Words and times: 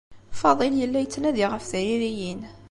Faḍil 0.39 0.73
yella 0.77 0.99
yettnadi 1.01 1.45
ɣef 1.49 1.63
tririyin. 1.71 2.41